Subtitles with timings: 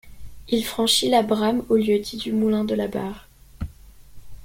[0.49, 3.27] Il franchit la Brame au lieu-dit du Moulin de la Barre.